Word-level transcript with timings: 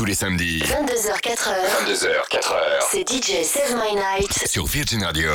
tous 0.00 0.06
les 0.06 0.14
samedis. 0.14 0.60
22h4h. 0.60 1.84
22h4h. 1.84 2.54
C'est 2.90 3.06
DJ 3.06 3.44
Save 3.44 3.76
My 3.76 3.94
Night. 3.94 4.32
Sur 4.46 4.64
Virgin 4.64 5.04
Radio. 5.04 5.30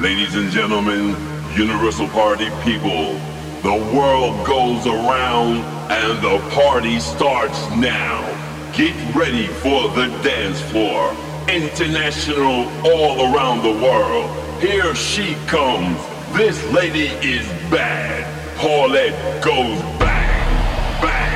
Ladies 0.00 0.36
and 0.36 0.52
gentlemen, 0.52 1.16
Universal 1.56 2.06
Party 2.10 2.48
people, 2.62 3.18
the 3.64 3.76
world 3.92 4.46
goes 4.46 4.86
around 4.86 5.64
and 5.90 6.22
the 6.22 6.38
party 6.54 7.00
starts 7.00 7.58
now. 7.70 8.22
Get 8.72 8.94
ready 9.16 9.48
for 9.48 9.88
the 9.96 10.06
dance 10.22 10.60
floor. 10.70 11.12
International 11.48 12.68
all 12.84 13.34
around 13.34 13.64
the 13.64 13.84
world. 13.84 14.30
Here 14.60 14.94
she 14.94 15.34
comes. 15.48 15.98
This 16.36 16.62
lady 16.72 17.08
is 17.20 17.48
bad. 17.68 18.24
Paulette 18.56 19.42
goes 19.42 19.82
bang, 19.98 21.02
bang. 21.02 21.35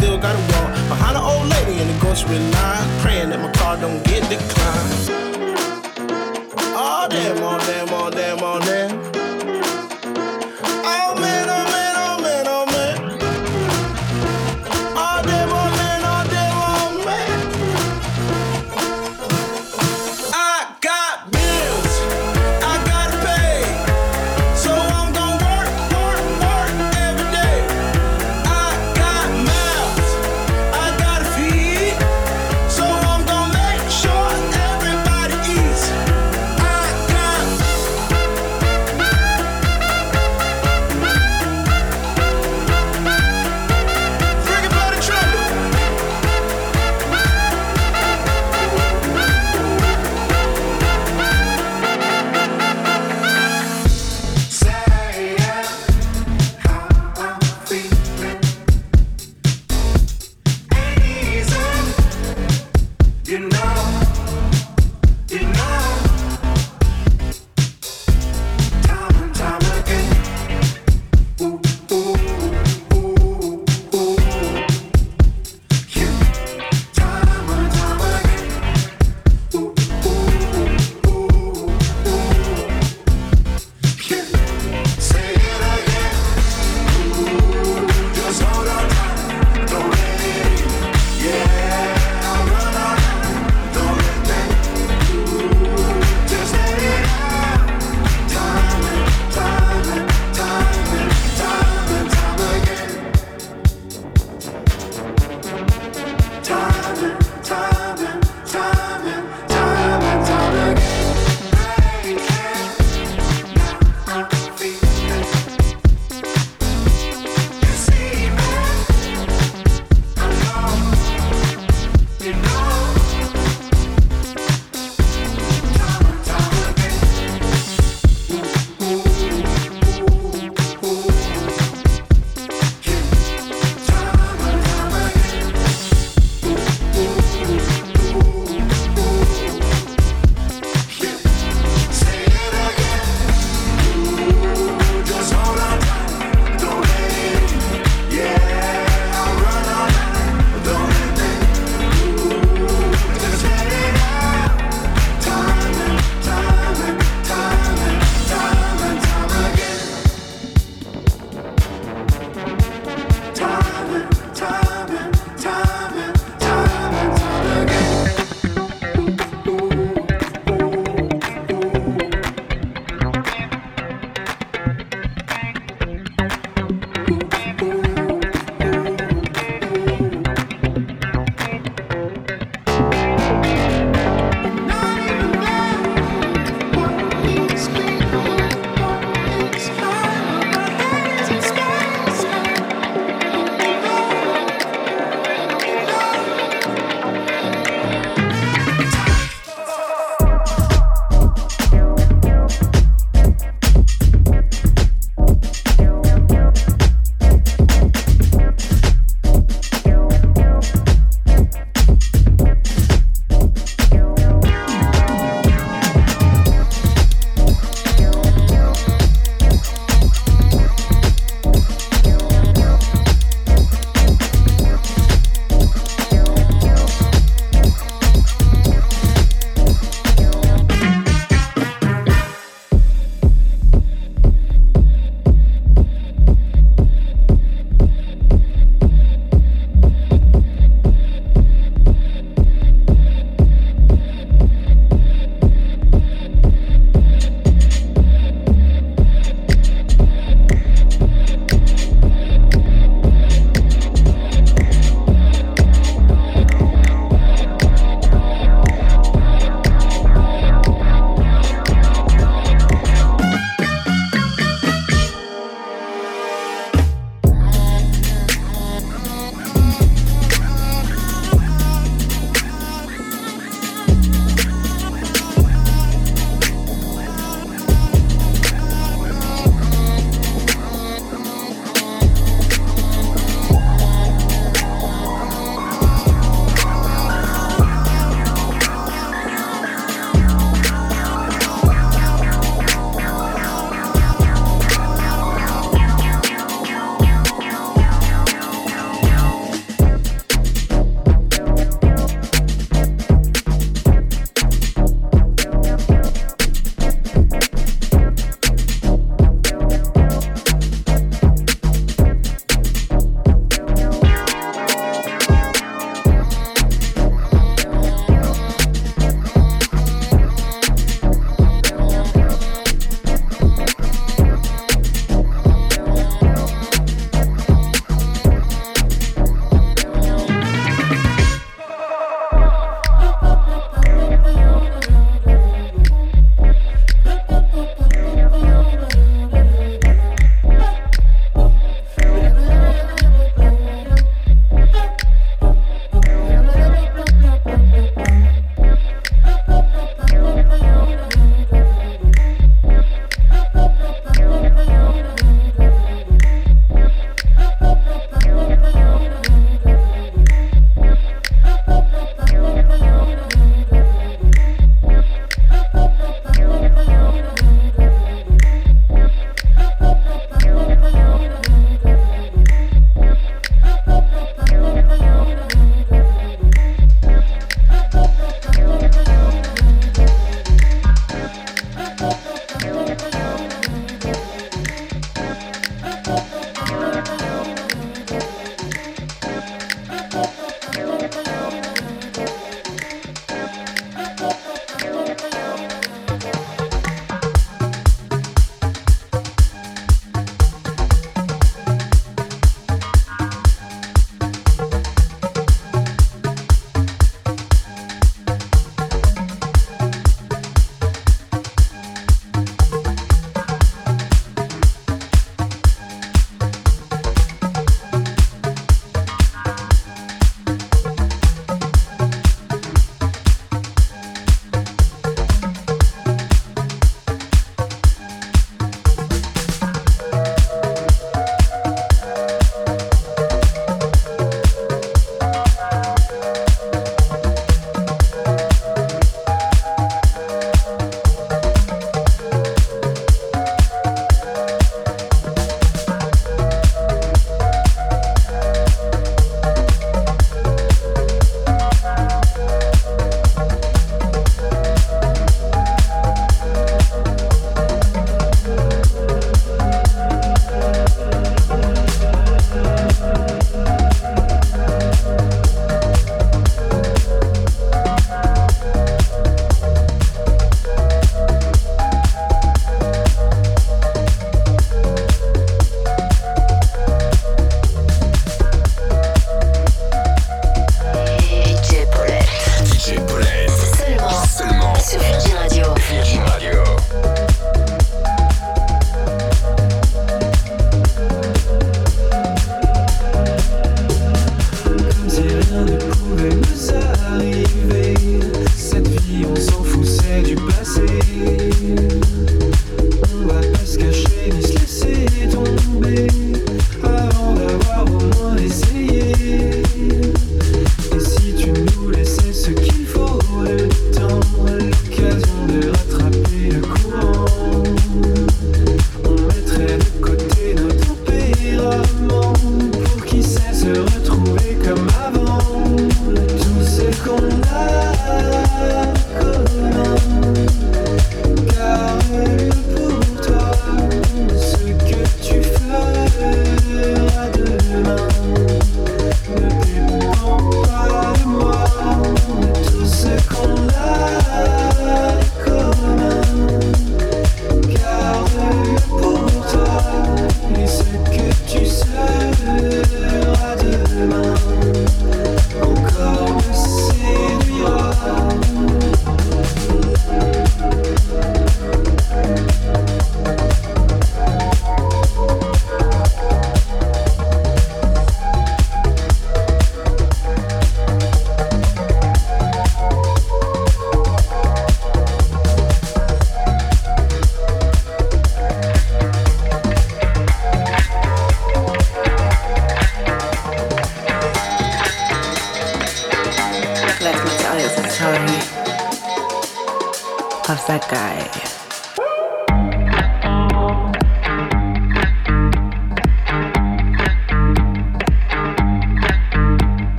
still 0.00 0.16
got 0.16 0.34
a 0.34 0.38
wall 0.38 0.88
behind 0.88 1.14
an 1.14 1.22
old 1.22 1.46
lady 1.48 1.78
in 1.78 1.86
the 1.86 1.98
grocery 2.00 2.38
line, 2.38 3.00
praying 3.00 3.28
that 3.28 3.38
my 3.38 3.52
car 3.52 3.76
don't 3.76 4.02
get 4.04 4.22
declined. 4.30 4.99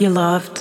you 0.00 0.08
loved. 0.08 0.57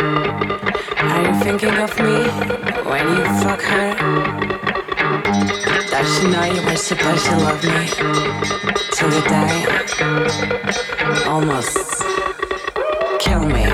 Are 0.00 1.22
you 1.26 1.34
thinking 1.42 1.74
of 1.74 1.90
me 1.98 2.28
when 2.88 3.08
you 3.16 3.24
fuck 3.42 3.60
her? 3.62 3.94
Does 5.90 6.18
she 6.18 6.28
know 6.28 6.44
you 6.44 6.62
were 6.62 6.76
supposed 6.76 7.24
to 7.26 7.36
love 7.36 7.64
me 7.64 7.88
till 8.92 9.10
the 9.10 9.22
day? 9.28 9.66
Almost 11.26 12.04
kill 13.18 13.44
me. 13.44 13.67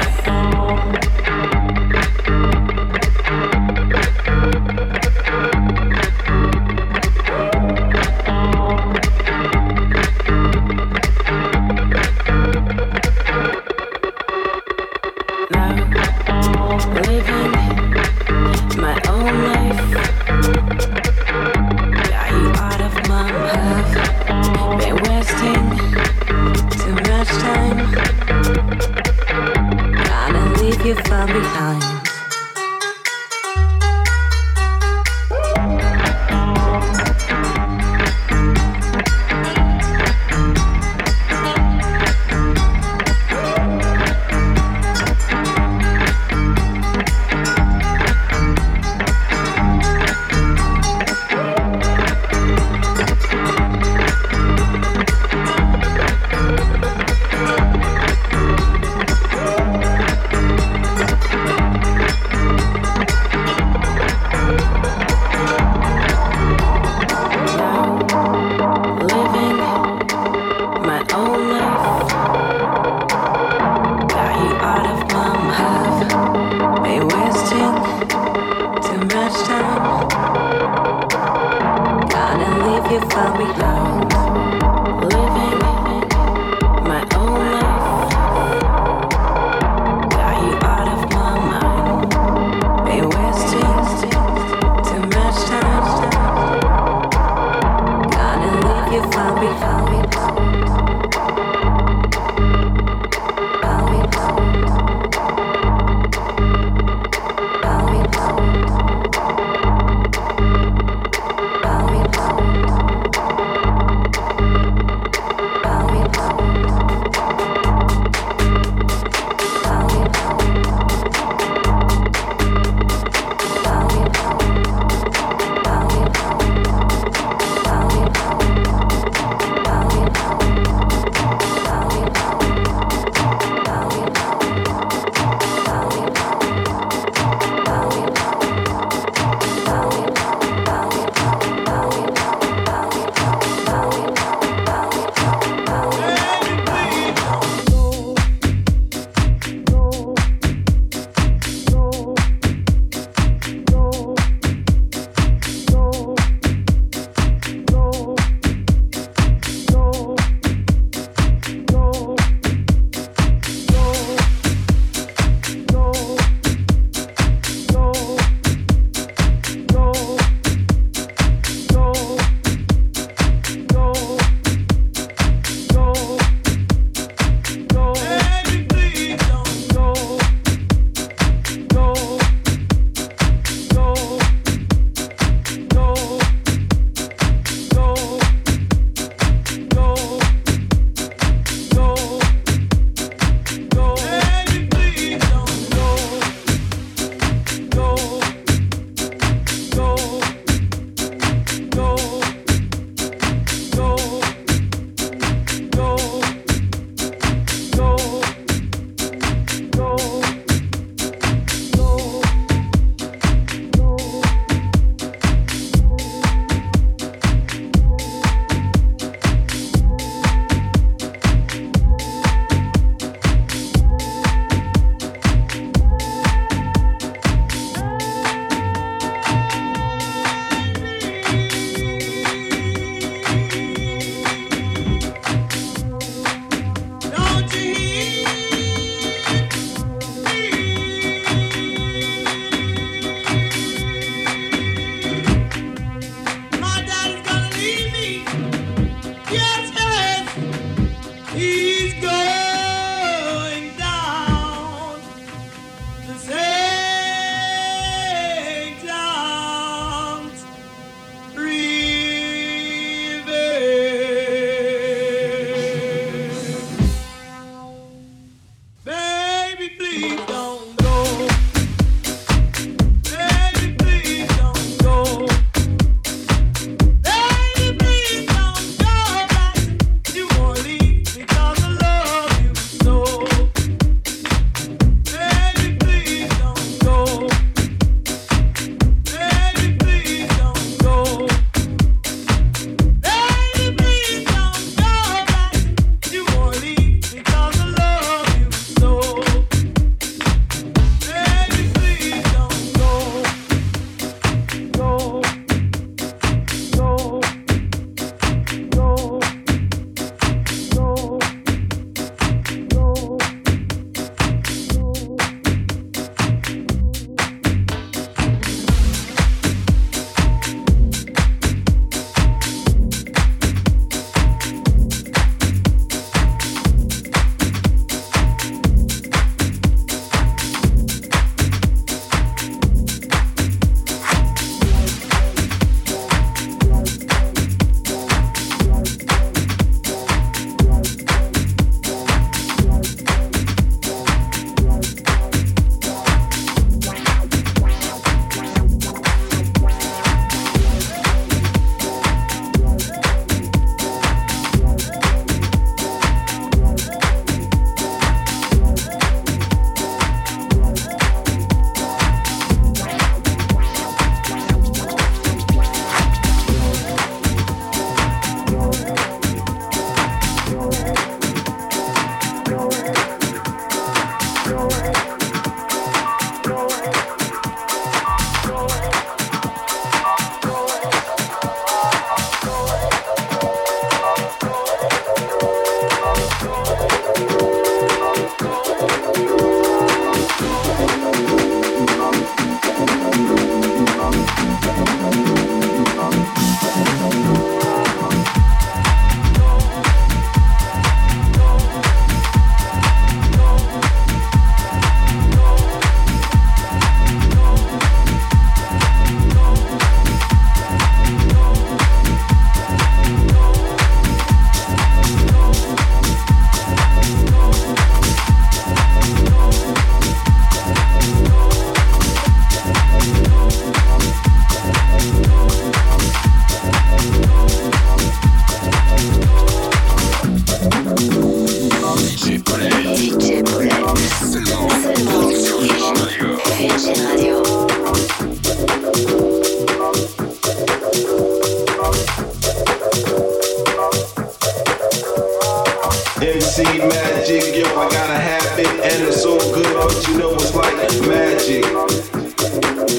So 449.25 449.39
good, 449.55 449.75
but 449.75 450.07
you 450.07 450.19
know 450.19 450.35
it's 450.35 450.55
like 450.55 450.77
magic. 451.09 451.65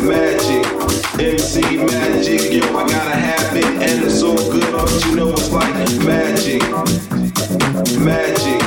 Magic. 0.01 0.65
MC 1.21 1.61
magic, 1.77 2.51
yo, 2.51 2.65
I 2.75 2.87
got 2.89 3.11
a 3.11 3.15
habit 3.15 3.63
and 3.63 4.03
it's 4.03 4.21
so 4.21 4.35
good, 4.35 4.71
but 4.71 5.05
you 5.05 5.15
know 5.17 5.29
it's 5.29 5.51
like. 5.51 5.75
Magic. 6.03 6.63
Magic. 7.99 8.61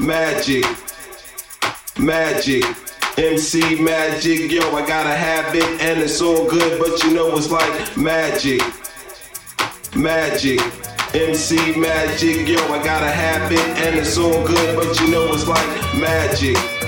Magic. 0.00 0.64
Magic. 1.98 2.64
MC 3.16 3.82
magic, 3.82 4.50
yo, 4.50 4.62
I 4.74 4.86
got 4.86 5.06
a 5.06 5.14
habit 5.14 5.64
and 5.82 6.00
it's 6.00 6.22
all 6.22 6.48
good, 6.48 6.80
but 6.80 7.02
you 7.04 7.12
know 7.12 7.36
it's 7.36 7.50
like 7.50 7.96
magic. 7.96 8.62
Magic. 9.94 10.60
MC 11.14 11.76
magic, 11.78 12.48
yo, 12.48 12.58
I 12.72 12.82
got 12.82 13.02
a 13.02 13.10
habit 13.10 13.58
and 13.58 13.98
it's 13.98 14.16
all 14.16 14.46
good, 14.46 14.76
but 14.76 15.00
you 15.00 15.10
know 15.10 15.34
it's 15.34 15.46
like 15.46 15.66
magic. 15.94 16.79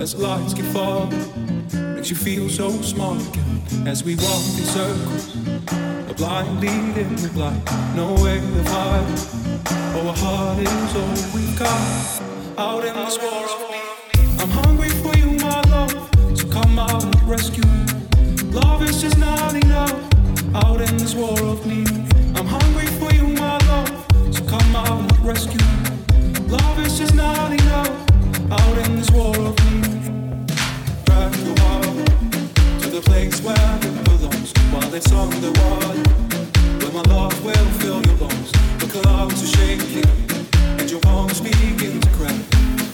as 0.00 0.16
lights 0.16 0.54
keep 0.54 0.64
falling. 0.66 1.10
Makes 1.94 2.08
you 2.08 2.16
feel 2.16 2.48
so 2.48 2.70
small 2.80 3.16
again 3.20 3.86
as 3.86 4.02
we 4.02 4.16
walk 4.16 4.44
in 4.58 4.64
circles. 4.64 5.36
A 6.10 6.14
blind 6.14 6.60
leading 6.60 7.14
the 7.16 7.28
blind, 7.34 7.62
nowhere 7.94 8.40
to 8.40 8.62
hide. 8.70 9.04
Oh, 9.96 10.08
our 10.08 10.16
heart 10.16 10.58
is 10.58 10.96
all 10.96 11.34
we've 11.34 11.58
got 11.58 12.22
out 12.56 12.84
in 12.84 12.94
this 12.94 13.18
world. 13.18 13.69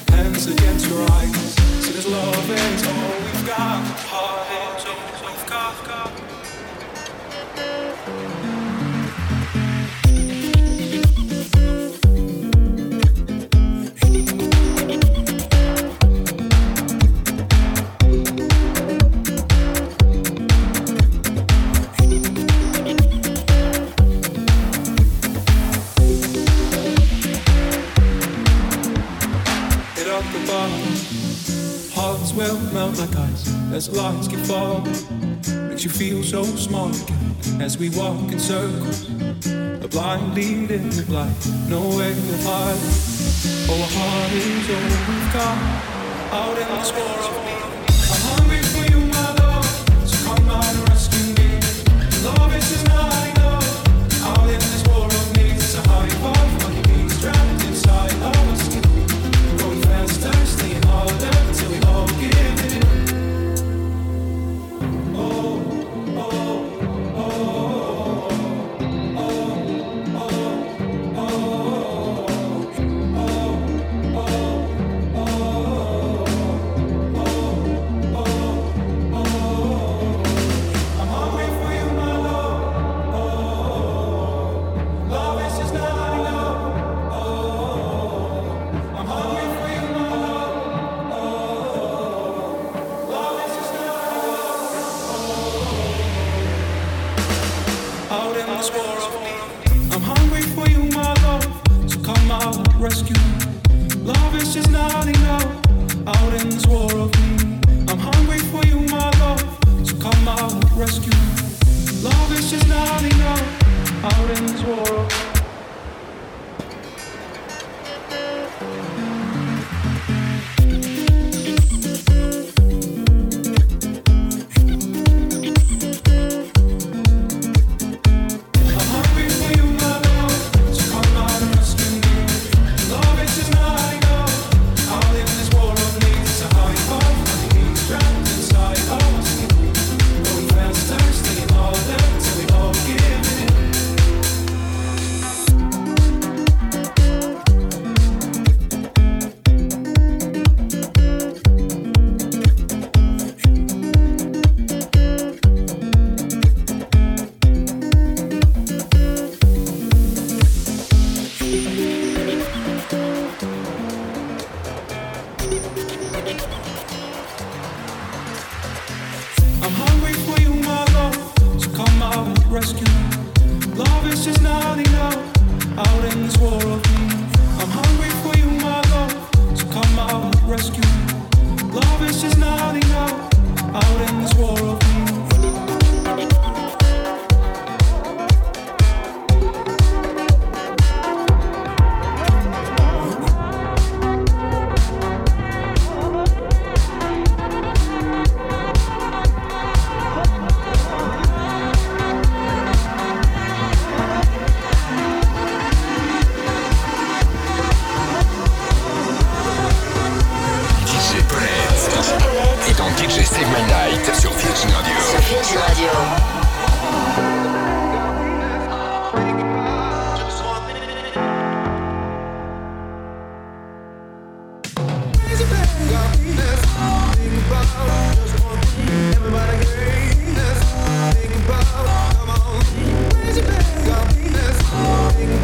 Hands 0.08 0.46
against 0.46 0.88
your 0.88 1.02
eyes, 1.12 1.54
so 1.84 1.92
there's 1.92 2.06
love 2.06 2.50
and 2.50 2.86
all. 2.86 3.05
as 33.76 33.90
lights 33.90 34.26
keep 34.26 34.38
falling. 34.40 34.84
Makes 35.68 35.84
you 35.84 35.90
feel 35.90 36.22
so 36.22 36.44
small 36.44 36.88
again 36.88 37.60
as 37.60 37.76
we 37.76 37.90
walk 37.90 38.32
in 38.32 38.38
circles. 38.38 39.08
a 39.84 39.88
blind 39.88 40.34
leading 40.34 40.88
the 40.88 41.02
blind, 41.02 41.36
no 41.68 41.80
way 41.98 42.14
to 42.14 42.36
hide. 42.48 42.80
Oh, 43.68 43.82
our 43.82 43.88
heart 43.96 44.32
is 44.32 44.70
all 44.70 44.92
we've 45.08 45.32
got 45.34 45.58
out 46.32 46.58
in 46.58 46.78
this 46.78 46.92
world. 46.92 47.45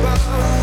Got 0.03 0.62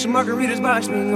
some 0.00 0.14
margaritas 0.14 0.62
by 0.62 0.80
string 0.80 1.09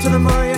to 0.00 0.08
the 0.08 0.16
mariachi 0.16 0.49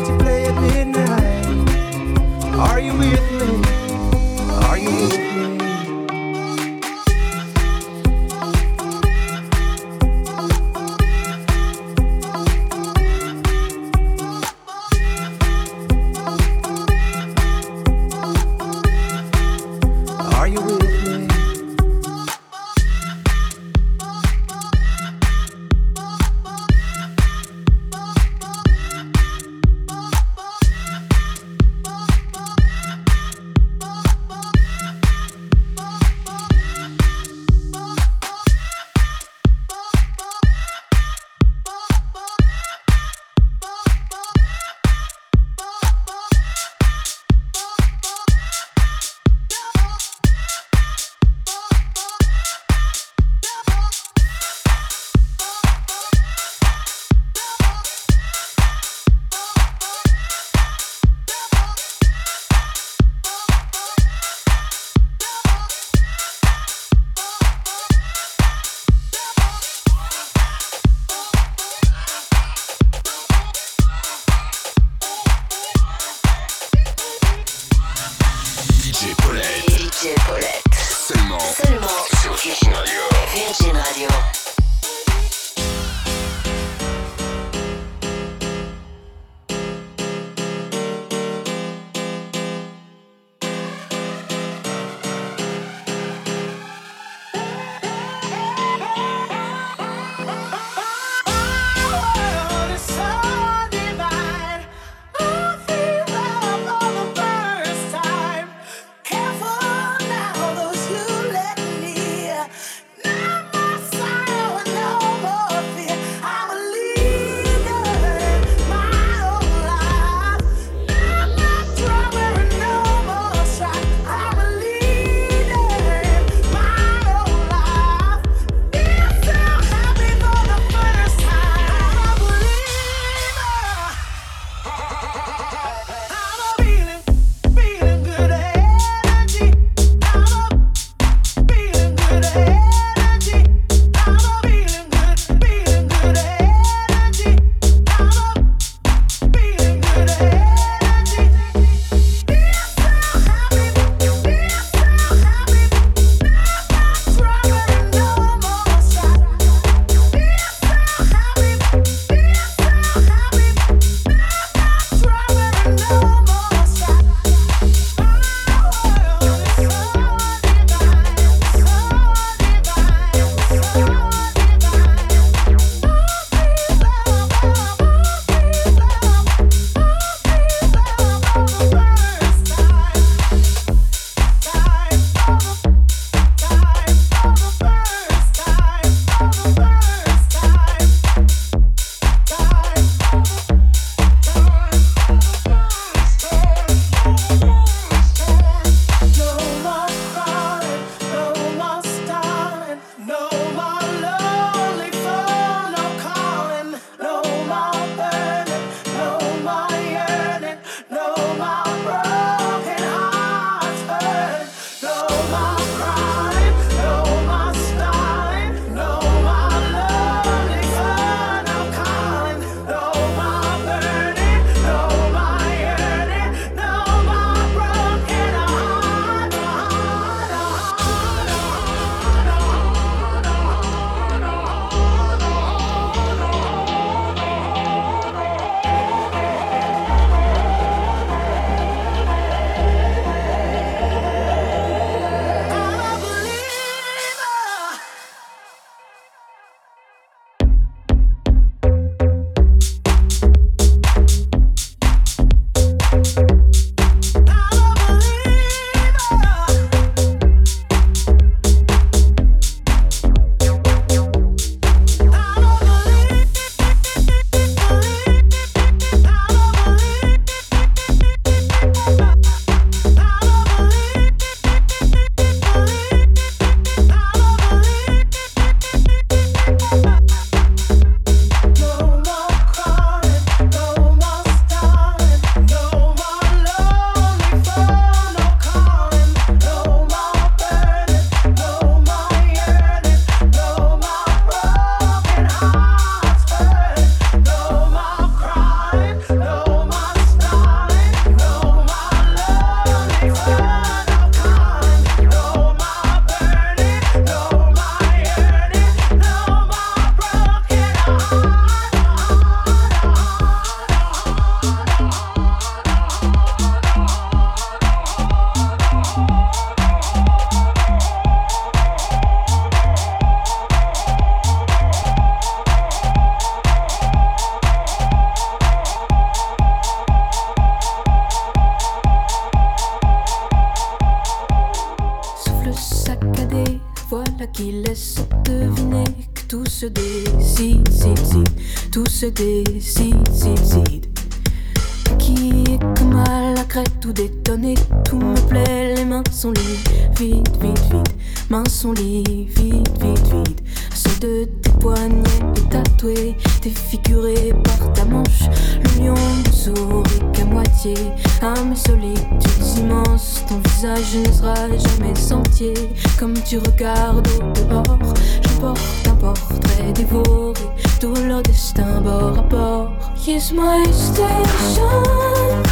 tout 346.80 346.92
détonné, 346.92 347.54
tout 347.84 347.96
me 347.96 348.14
plaît, 348.28 348.74
les 348.74 348.84
mains 348.84 349.02
sont 349.10 349.30
libres, 349.30 349.70
vite, 349.98 350.36
vite, 350.40 350.60
vite, 350.70 351.30
mains 351.30 351.48
sont 351.48 351.72
libres, 351.72 352.30
vite, 352.36 352.68
vite, 352.78 353.06
vite. 353.06 353.42
Ceux 353.74 353.98
de 354.00 354.24
tes 354.24 354.50
poignets 354.60 355.02
est 355.36 355.48
tatoué, 355.48 356.14
défiguré 356.42 357.32
par 357.44 357.72
ta 357.72 357.84
manche. 357.86 358.24
Le 358.62 358.84
lion 358.84 358.94
ne 358.94 359.32
sourit 359.32 360.12
qu'à 360.12 360.24
moitié, 360.26 360.74
à 361.22 361.42
mes 361.42 361.56
solitudes 361.56 362.58
immenses. 362.58 363.24
Ton 363.28 363.40
visage 363.48 363.96
ne 363.96 364.12
sera 364.12 364.34
jamais 364.48 365.12
entier, 365.12 365.54
comme 365.98 366.14
tu 366.14 366.36
regardes 366.36 367.08
au 367.08 367.32
dehors. 367.32 367.94
Je 368.22 368.40
porte 368.40 368.60
un 368.86 368.94
portrait 368.96 369.72
dévoré, 369.74 370.34
tout 370.78 370.94
leur 371.06 371.22
destin 371.22 371.80
bord 371.80 372.18
à 372.18 372.22
bord. 372.22 372.72
Here's 373.06 373.32
my 373.32 373.64
station. 373.72 375.51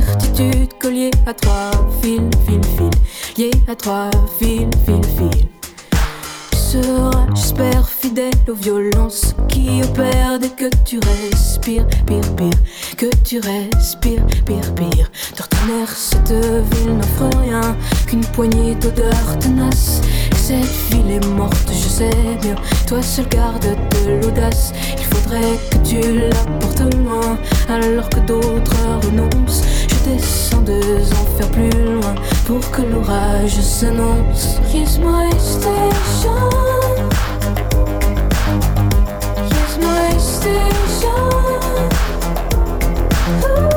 certitude 0.41 0.73
collier 0.79 1.11
à 1.25 1.33
trois 1.33 1.71
fils, 2.01 2.21
fil, 2.45 2.61
fil, 2.77 2.89
lié 3.37 3.51
à 3.67 3.75
trois 3.75 4.09
fils, 4.39 4.67
fil, 4.85 5.01
fil. 5.17 5.47
Tu 6.51 6.57
seras, 6.57 7.27
j'espère, 7.35 7.87
fidèle 7.87 8.31
aux 8.47 8.53
violences 8.53 9.35
qui 9.49 9.81
opèrent 9.83 10.39
dès 10.39 10.49
que 10.49 10.69
tu 10.85 10.99
respires, 10.99 11.85
pire, 12.05 12.35
pire, 12.35 12.59
que 12.97 13.07
tu 13.23 13.39
respires, 13.39 14.25
pire, 14.45 14.73
pire. 14.75 15.11
Retourner 15.37 15.85
cette 15.95 16.31
ville 16.31 16.97
n'offre 16.97 17.37
rien 17.39 17.75
qu'une 18.07 18.25
poignée 18.25 18.75
d'odeurs 18.75 19.39
tenaces. 19.39 20.01
Cette 20.35 20.65
ville 20.89 21.11
est 21.11 21.27
morte, 21.27 21.69
je 21.71 21.87
sais 21.87 22.37
bien. 22.41 22.55
Toi 22.87 23.01
seul 23.01 23.27
garde 23.29 23.63
de 23.63 24.11
l'audace. 24.21 24.73
Il 24.97 25.03
faudrait 25.05 25.59
que 25.69 25.77
tu 25.87 26.19
la 26.29 26.35
portes 26.59 26.95
loin, 26.95 27.37
alors 27.69 28.09
que 28.09 28.19
d'autres 28.21 28.75
renoncent 29.03 29.63
descendeuse, 30.03 31.11
en 31.13 31.25
faire 31.37 31.49
plus 31.51 31.69
loin 31.69 32.15
pour 32.45 32.71
que 32.71 32.81
l'orage 32.81 33.59
s'annonce. 33.59 34.59
Kiss 34.71 34.97
my 34.99 35.31
station. 35.37 36.49
Kiss 39.49 39.77
my 39.79 40.17
station. 40.19 41.09
Ooh, 43.43 43.69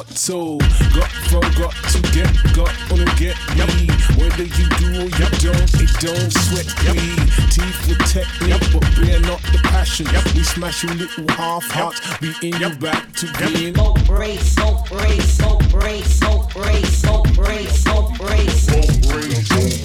noise, 0.00 0.08
not 0.08 0.18
so. 0.18 0.58
Got 0.94 1.10
from, 1.28 1.40
got 1.60 1.74
to 1.92 2.00
get, 2.12 2.30
got 2.54 2.70
on 2.90 2.98
to 2.98 3.14
get 3.16 3.36
me. 3.56 3.88
Whether 4.16 4.44
you 4.44 4.68
do 4.78 4.86
or 5.00 5.08
you 5.08 5.28
don't, 5.40 5.74
it 5.74 5.90
don't 6.00 6.32
sweat 6.32 6.94
me. 6.94 7.16
Teeth 7.50 7.78
protect 7.86 8.42
me, 8.42 8.52
but 8.72 8.82
bear 8.96 9.20
not 9.20 9.42
the 9.52 9.60
passion. 9.64 10.06
We 10.34 10.42
smash 10.42 10.84
you 10.84 10.90
little 10.90 11.28
half 11.34 11.70
hearts, 11.70 12.00
in 12.42 12.60
you 12.60 12.70
back 12.76 13.12
to 13.16 13.26
being. 13.38 13.74
So 13.74 13.94
brace, 14.06 14.54
so 14.54 14.82
brace, 14.88 15.30
so 15.30 15.58
brace, 15.70 16.18
so 16.18 16.48
brace, 16.54 17.02
so 17.02 17.22
brace, 17.34 17.84
so 17.84 18.12
brace. 18.18 18.60
So 18.60 19.08
brace, 19.08 19.79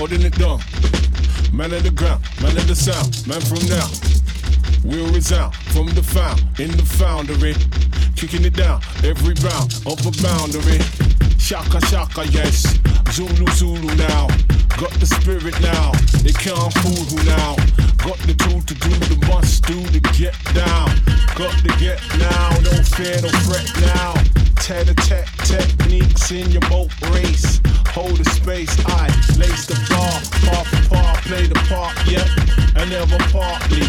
holding 0.00 0.22
it 0.22 0.38
down. 0.38 0.58
Man 1.52 1.74
of 1.74 1.82
the 1.82 1.90
ground, 1.90 2.24
man 2.40 2.56
of 2.56 2.66
the 2.66 2.74
sound, 2.74 3.20
man 3.28 3.40
from 3.44 3.60
now. 3.68 3.84
We'll 4.80 5.12
resound 5.12 5.54
from 5.76 5.92
the 5.92 6.02
found 6.02 6.40
in 6.58 6.72
the 6.72 6.88
foundry. 6.96 7.52
Kicking 8.16 8.46
it 8.48 8.56
down 8.56 8.80
every 9.04 9.36
round 9.44 9.76
of 9.84 10.00
a 10.08 10.12
boundary. 10.24 10.80
Shaka 11.36 11.84
shaka, 11.92 12.24
yes. 12.32 12.80
Zulu 13.12 13.44
Zulu 13.52 13.92
now. 14.00 14.24
Got 14.80 14.96
the 14.96 15.04
spirit 15.04 15.60
now. 15.60 15.92
They 16.24 16.32
can't 16.32 16.72
fool 16.80 17.04
who 17.12 17.20
now. 17.28 17.60
Got 18.00 18.16
the 18.24 18.32
tool 18.40 18.64
to 18.64 18.74
do 18.80 18.92
the 19.04 19.20
must 19.28 19.68
do 19.68 19.84
to 19.84 20.00
get 20.16 20.32
down. 20.56 20.88
Got 21.36 21.52
to 21.60 21.72
get 21.76 22.00
now. 22.16 22.48
Don't 22.64 22.88
fear, 22.88 23.20
don't 23.20 23.36
fret 23.44 23.68
now. 23.84 24.16
Tet 24.64 24.88
a 24.88 24.94
techniques 25.44 26.32
in 26.32 26.50
your 26.52 26.64
boat 26.72 26.88
race. 27.12 27.60
Hold 27.94 28.16
the 28.18 28.30
space, 28.30 28.70
I 28.86 29.06
lace 29.36 29.66
the 29.66 29.74
bar, 29.90 30.20
par 30.46 30.64
for 30.64 30.88
par, 30.88 31.16
play 31.22 31.46
the 31.46 31.58
part, 31.68 31.96
yep, 32.06 32.26
and 32.76 32.88
never 32.90 33.18
partly. 33.30 33.82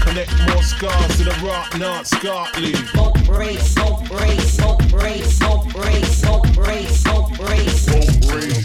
Connect 0.00 0.32
more 0.48 0.62
scars 0.62 1.16
to 1.18 1.24
the 1.24 1.36
rock, 1.44 1.78
not 1.78 2.04
Scotley. 2.04 2.74
So 2.92 3.12
brace, 3.24 3.74
so 3.74 4.02
brace, 4.08 4.56
so 4.56 4.76
brace, 4.90 5.38
so 5.38 5.56
brace, 5.72 6.18
so 6.18 6.42
brace, 6.52 7.02
so 7.02 7.02
brace. 7.02 7.02
So 7.02 7.26
brace, 7.38 7.86
so 7.86 8.00
brace, 8.28 8.64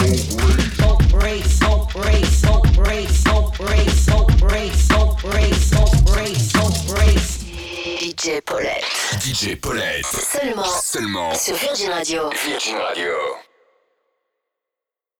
DJ 9.41 9.55
Paulette. 9.55 10.05
Seulement 10.05 10.63
Seulement 10.63 11.33
sur 11.33 11.55
Virgin 11.55 11.89
Radio. 11.89 12.29
Virgin 12.45 12.77
Radio. 12.77 13.11